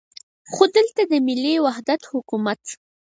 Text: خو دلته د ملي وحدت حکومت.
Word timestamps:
خو 0.53 0.63
دلته 0.75 1.01
د 1.11 1.13
ملي 1.27 1.55
وحدت 1.65 2.01
حکومت. 2.11 2.61